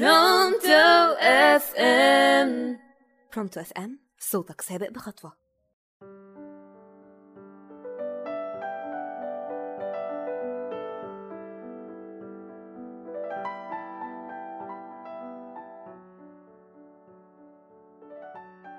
برونتو 0.00 1.14
أف 1.20 1.74
إم. 1.76 2.78
برونتو 3.34 3.60
أف 3.60 3.72
إم 3.72 3.98
صوتك 4.18 4.60
سابق 4.60 4.90
بخطوة. 4.90 5.32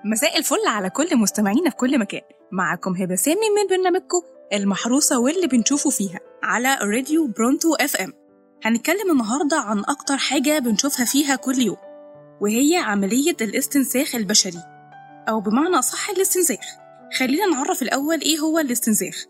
مساء 0.04 0.38
الفل 0.38 0.66
على 0.66 0.90
كل 0.90 1.16
مستمعينا 1.16 1.70
في 1.70 1.76
كل 1.76 1.98
مكان. 1.98 2.22
معكم 2.52 2.96
هبة 2.96 3.14
سامي 3.14 3.50
من 3.50 3.76
برنامجكم 3.76 4.22
المحروسة 4.52 5.20
واللي 5.20 5.46
بنشوفه 5.46 5.90
فيها 5.90 6.20
على 6.42 6.78
راديو 6.82 7.26
برونتو 7.26 7.74
أف 7.74 7.96
إم. 7.96 8.25
هنتكلم 8.64 9.10
النهاردة 9.10 9.56
عن 9.60 9.78
أكتر 9.78 10.16
حاجة 10.16 10.58
بنشوفها 10.58 11.04
فيها 11.04 11.36
كل 11.36 11.58
يوم 11.58 11.76
وهي 12.40 12.76
عملية 12.76 13.36
الاستنساخ 13.40 14.14
البشري 14.14 14.62
أو 15.28 15.40
بمعنى 15.40 15.78
أصح 15.78 16.10
الاستنساخ. 16.10 16.66
خلينا 17.18 17.46
نعرف 17.46 17.82
الأول 17.82 18.20
إيه 18.20 18.38
هو 18.38 18.58
الاستنساخ. 18.58 19.24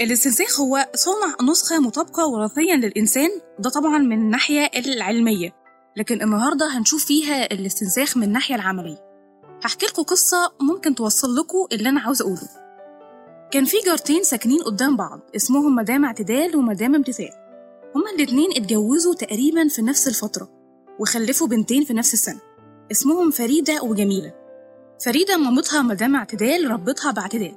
الاستنساخ 0.00 0.60
هو 0.60 0.88
صنع 0.94 1.50
نسخة 1.50 1.78
مطابقة 1.80 2.26
وراثيا 2.26 2.76
للإنسان 2.76 3.28
ده 3.58 3.70
طبعا 3.70 3.98
من 3.98 4.18
الناحية 4.18 4.70
العلمية 4.76 5.54
لكن 5.96 6.22
النهاردة 6.22 6.78
هنشوف 6.78 7.04
فيها 7.04 7.44
الاستنساخ 7.44 8.16
من 8.16 8.22
الناحية 8.22 8.54
العملية. 8.54 8.98
هحكي 9.64 9.86
لكم 9.86 10.02
قصة 10.02 10.52
ممكن 10.60 10.94
توصل 10.94 11.36
لكم 11.36 11.66
اللي 11.72 11.88
أنا 11.88 12.00
عاوز 12.00 12.22
أقوله. 12.22 12.48
كان 13.50 13.64
في 13.64 13.76
جارتين 13.86 14.22
ساكنين 14.22 14.62
قدام 14.62 14.96
بعض 14.96 15.20
اسمهم 15.36 15.74
مدام 15.74 16.04
اعتدال 16.04 16.56
ومدام 16.56 16.94
امتثال. 16.94 17.47
هما 17.96 18.10
الاتنين 18.10 18.50
اتجوزوا 18.56 19.14
تقريبا 19.14 19.68
في 19.68 19.82
نفس 19.82 20.08
الفترة 20.08 20.48
وخلفوا 20.98 21.46
بنتين 21.46 21.84
في 21.84 21.92
نفس 21.94 22.14
السنة. 22.14 22.40
اسمهم 22.92 23.30
فريدة 23.30 23.82
وجميلة. 23.82 24.32
فريدة 25.04 25.36
مامتها 25.36 25.82
مدام 25.82 26.16
اعتدال 26.16 26.70
ربتها 26.70 27.10
باعتدال. 27.10 27.54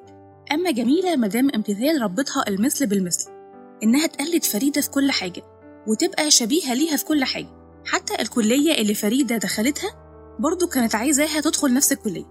أما 0.52 0.72
جميلة 0.72 1.16
مدام 1.16 1.50
امتثال 1.56 2.02
ربتها 2.02 2.44
المثل 2.48 2.88
بالمثل. 2.88 3.30
إنها 3.84 4.08
تقلد 4.08 4.44
فريدة 4.44 4.82
في 4.82 4.90
كل 4.90 5.12
حاجة 5.12 5.42
وتبقى 5.88 6.32
شبيهة 6.32 6.74
ليها 6.74 6.98
في 6.98 7.06
كل 7.06 7.24
حاجة. 7.24 7.50
حتى 7.86 8.22
الكلية 8.22 8.82
اللي 8.82 8.94
فريدة 8.94 9.38
دخلتها 9.38 9.92
برضه 10.40 10.68
كانت 10.68 10.96
عايزاها 10.96 11.42
تدخل 11.42 11.74
نفس 11.74 11.92
الكلية. 11.92 12.26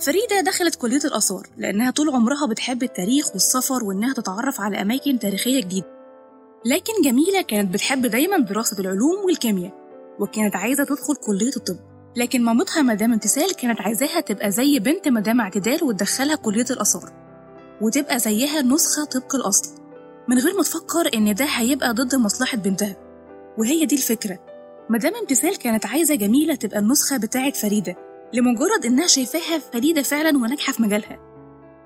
فريدة 0.00 0.40
دخلت 0.40 0.74
كلية 0.74 1.00
الآثار 1.04 1.46
لأنها 1.56 1.90
طول 1.90 2.10
عمرها 2.10 2.46
بتحب 2.46 2.82
التاريخ 2.82 3.32
والسفر 3.32 3.84
وإنها 3.84 4.14
تتعرف 4.14 4.60
على 4.60 4.82
أماكن 4.82 5.18
تاريخية 5.18 5.60
جديدة. 5.60 5.95
لكن 6.66 6.92
جميلة 7.04 7.42
كانت 7.42 7.74
بتحب 7.74 8.06
دايما 8.06 8.38
دراسة 8.38 8.80
العلوم 8.80 9.24
والكيمياء 9.26 9.72
وكانت 10.20 10.56
عايزة 10.56 10.84
تدخل 10.84 11.14
كلية 11.26 11.50
الطب. 11.56 11.76
لكن 12.16 12.42
مامتها 12.44 12.82
مدام 12.82 13.12
امتثال 13.12 13.54
كانت 13.56 13.80
عايزاها 13.80 14.20
تبقى 14.20 14.50
زي 14.50 14.78
بنت 14.78 15.08
مدام 15.08 15.40
اعتدال 15.40 15.84
وتدخلها 15.84 16.36
كلية 16.36 16.64
الآثار 16.70 17.12
وتبقى 17.82 18.18
زيها 18.18 18.62
نسخة 18.62 19.04
طبق 19.04 19.34
الأصل 19.34 19.70
من 20.28 20.38
غير 20.38 20.56
ما 20.56 20.62
تفكر 20.62 21.10
إن 21.14 21.34
ده 21.34 21.44
هيبقى 21.44 21.94
ضد 21.94 22.14
مصلحة 22.14 22.56
بنتها. 22.56 22.96
وهي 23.58 23.86
دي 23.86 23.94
الفكرة. 23.96 24.38
مدام 24.90 25.12
امتثال 25.14 25.58
كانت 25.58 25.86
عايزة 25.86 26.14
جميلة 26.14 26.54
تبقى 26.54 26.78
النسخة 26.78 27.16
بتاعة 27.16 27.52
فريدة 27.52 27.96
لمجرد 28.32 28.86
إنها 28.86 29.06
شايفاها 29.06 29.58
فريدة 29.72 30.02
فعلا 30.02 30.38
وناجحة 30.38 30.72
في 30.72 30.82
مجالها. 30.82 31.18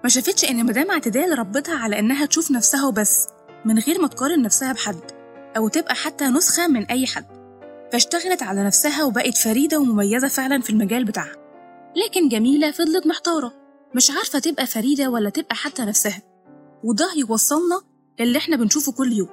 ما 0.05 0.09
شافتش 0.09 0.45
إن 0.51 0.67
مدام 0.67 0.91
اعتدال 0.91 1.39
ربتها 1.39 1.77
على 1.79 1.99
إنها 1.99 2.27
تشوف 2.27 2.51
نفسها 2.51 2.87
وبس. 2.87 3.27
من 3.65 3.79
غير 3.79 4.01
ما 4.01 4.09
تقارن 4.09 4.43
نفسها 4.43 4.73
بحد 4.73 5.01
أو 5.57 5.69
تبقى 5.69 5.95
حتى 5.95 6.25
نسخة 6.27 6.69
من 6.69 6.85
أي 6.85 7.07
حد. 7.07 7.27
فاشتغلت 7.93 8.43
على 8.43 8.65
نفسها 8.65 9.05
وبقت 9.05 9.39
فريدة 9.39 9.79
ومميزة 9.79 10.29
فعلا 10.29 10.61
في 10.61 10.71
المجال 10.71 11.05
بتاعها. 11.05 11.37
لكن 12.07 12.29
جميلة 12.29 12.71
فضلت 12.71 13.07
محتارة. 13.07 13.53
مش 13.97 14.11
عارفة 14.11 14.39
تبقى 14.39 14.67
فريدة 14.67 15.11
ولا 15.11 15.31
تبقى 15.31 15.55
حتى 15.55 15.83
نفسها. 15.83 16.23
وده 16.85 17.09
يوصلنا 17.17 17.81
للي 18.21 18.39
إحنا 18.39 18.57
بنشوفه 18.57 18.93
كل 18.93 19.13
يوم. 19.13 19.29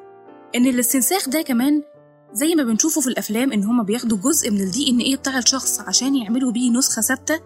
إن 0.56 0.66
الاستنساخ 0.68 1.30
ده 1.30 1.41
كمان 1.41 1.84
زي 2.34 2.56
ما 2.56 2.63
بنشوفه 2.63 3.01
في 3.01 3.07
الأفلام 3.07 3.51
إن 3.51 3.63
هما 3.63 3.84
بياخدوا 3.84 4.18
جزء 4.18 4.51
من 4.51 4.62
الدي 4.62 4.90
إن 4.90 5.00
إيه 5.00 5.16
بتاع 5.16 5.38
الشخص 5.38 5.80
عشان 5.80 6.16
يعملوا 6.16 6.51
بيه 6.51 6.72
نسخة 6.72 7.01
ثابتة 7.01 7.40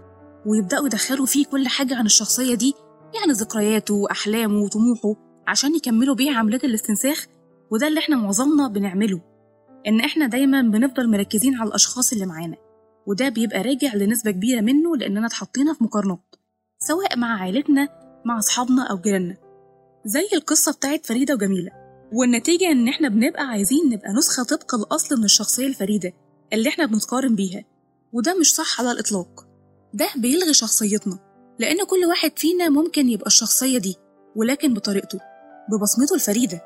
ويبدأوا 0.45 0.85
يدخلوا 0.85 1.25
فيه 1.25 1.45
كل 1.45 1.67
حاجة 1.67 1.95
عن 1.95 2.05
الشخصية 2.05 2.55
دي 2.55 2.73
يعني 3.13 3.31
ذكرياته 3.33 3.93
وأحلامه 3.93 4.63
وطموحه 4.63 5.15
عشان 5.51 5.75
يكملوا 5.75 6.15
بيه 6.15 6.31
عملية 6.31 6.59
الاستنساخ 6.63 7.25
وده 7.71 7.87
اللي 7.87 7.99
إحنا 7.99 8.15
معظمنا 8.15 8.67
بنعمله 8.67 9.21
إن 9.87 9.99
إحنا 9.99 10.27
دايما 10.27 10.61
بنفضل 10.61 11.09
مركزين 11.09 11.55
على 11.55 11.67
الأشخاص 11.67 12.13
اللي 12.13 12.25
معانا 12.25 12.57
وده 13.07 13.29
بيبقى 13.29 13.61
راجع 13.61 13.95
لنسبة 13.95 14.31
كبيرة 14.31 14.61
منه 14.61 14.95
لأننا 14.97 15.27
اتحطينا 15.27 15.73
في 15.73 15.83
مقارنات 15.83 16.35
سواء 16.79 17.17
مع 17.17 17.41
عائلتنا 17.41 17.89
مع 18.25 18.37
أصحابنا 18.39 18.83
أو 18.83 18.97
جيراننا. 18.97 19.37
زي 20.05 20.27
القصة 20.33 20.71
بتاعت 20.71 21.05
فريدة 21.05 21.33
وجميلة 21.33 21.71
والنتيجة 22.13 22.71
إن 22.71 22.87
إحنا 22.87 23.09
بنبقى 23.09 23.43
عايزين 23.43 23.89
نبقى 23.89 24.13
نسخة 24.13 24.43
طبق 24.43 24.75
الأصل 24.75 25.17
من 25.17 25.23
الشخصية 25.23 25.67
الفريدة 25.67 26.13
اللي 26.53 26.69
إحنا 26.69 26.85
بنتقارن 26.85 27.35
بيها 27.35 27.63
وده 28.13 28.39
مش 28.39 28.53
صح 28.53 28.79
على 28.81 28.91
الإطلاق. 28.91 29.47
ده 29.93 30.07
بيلغي 30.15 30.53
شخصيتنا 30.53 31.19
لأن 31.59 31.85
كل 31.85 32.05
واحد 32.09 32.39
فينا 32.39 32.69
ممكن 32.69 33.09
يبقى 33.09 33.27
الشخصية 33.27 33.77
دي 33.77 33.95
ولكن 34.35 34.73
بطريقته. 34.73 35.19
ببصمته 35.69 36.15
الفريدة 36.15 36.61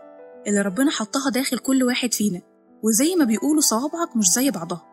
اللي 0.48 0.62
ربنا 0.62 0.92
حطها 0.92 1.30
داخل 1.30 1.58
كل 1.58 1.84
واحد 1.84 2.14
فينا 2.14 2.42
وزي 2.84 3.16
ما 3.16 3.26
بيقولوا 3.26 3.62
صوابعك 3.62 4.16
مش 4.18 4.26
زي 4.30 4.52
بعضها. 4.52 4.86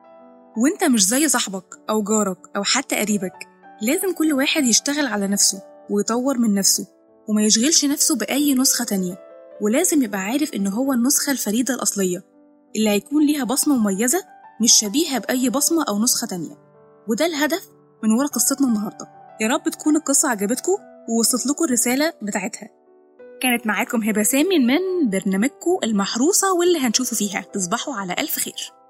وانت 0.57 0.85
مش 0.85 1.07
زي 1.07 1.29
صاحبك 1.29 1.81
أو 1.91 2.03
جارك 2.03 2.39
أو 2.57 2.65
حتى 2.65 2.97
قريبك. 2.97 3.49
لازم 3.83 4.13
كل 4.15 4.33
واحد 4.33 4.65
يشتغل 4.65 5.07
على 5.07 5.29
نفسه 5.29 5.63
ويطور 5.91 6.39
من 6.39 6.55
نفسه 6.55 6.87
وما 7.29 7.43
يشغلش 7.43 7.85
نفسه 7.85 8.17
بأي 8.17 8.55
نسخة 8.55 8.85
تانية. 8.85 9.19
ولازم 9.61 10.03
يبقى 10.03 10.21
عارف 10.21 10.55
إن 10.55 10.67
هو 10.67 10.93
النسخة 10.93 11.31
الفريدة 11.31 11.75
الأصلية 11.75 12.25
اللي 12.77 12.91
هيكون 12.91 13.27
ليها 13.27 13.45
بصمة 13.45 13.77
مميزة 13.77 14.25
مش 14.63 14.73
شبيهة 14.73 15.19
بأي 15.19 15.51
بصمة 15.51 15.85
أو 15.89 16.03
نسخة 16.03 16.27
تانية. 16.27 16.57
وده 17.09 17.27
الهدف 17.27 17.69
من 18.05 18.11
ورا 18.19 18.27
قصتنا 18.27 18.69
النهاردة. 18.69 19.09
يا 19.41 19.49
رب 19.49 19.69
تكون 19.69 19.97
القصة 19.97 20.29
عجبتكم 20.29 20.77
ووصلت 21.09 21.47
لكم 21.47 21.65
الرسالة 21.65 22.13
بتاعتها. 22.23 22.69
كانت 23.43 23.67
معاكم 23.67 24.03
هبة 24.03 24.23
سامي 24.23 24.59
من 24.59 25.11
برنامجكم 25.11 25.79
المحروسة 25.85 26.55
واللي 26.55 26.79
هنشوفه 26.79 27.17
فيها. 27.17 27.41
تصبحوا 27.41 27.95
على 27.95 28.17
ألف 28.19 28.39
خير. 28.39 28.82